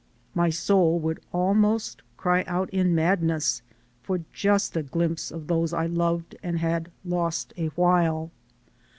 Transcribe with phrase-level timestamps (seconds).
[0.33, 3.61] My soul would almost cry out in madness
[4.01, 8.31] for just a glimpse of those I loved and had "lost a while."